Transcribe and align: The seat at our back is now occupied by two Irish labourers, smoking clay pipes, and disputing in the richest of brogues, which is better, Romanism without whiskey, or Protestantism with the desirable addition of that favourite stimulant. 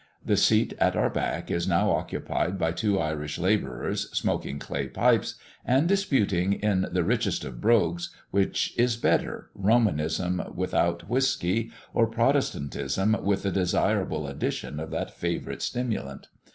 The 0.25 0.35
seat 0.35 0.73
at 0.79 0.95
our 0.95 1.11
back 1.11 1.51
is 1.51 1.67
now 1.67 1.91
occupied 1.91 2.57
by 2.57 2.71
two 2.71 2.97
Irish 2.99 3.37
labourers, 3.37 4.09
smoking 4.17 4.57
clay 4.57 4.87
pipes, 4.87 5.35
and 5.63 5.87
disputing 5.87 6.53
in 6.53 6.87
the 6.91 7.03
richest 7.03 7.45
of 7.45 7.61
brogues, 7.61 8.09
which 8.31 8.73
is 8.77 8.97
better, 8.97 9.51
Romanism 9.53 10.41
without 10.55 11.07
whiskey, 11.07 11.69
or 11.93 12.07
Protestantism 12.07 13.15
with 13.23 13.43
the 13.43 13.51
desirable 13.51 14.25
addition 14.25 14.79
of 14.79 14.89
that 14.89 15.11
favourite 15.11 15.61
stimulant. 15.61 16.29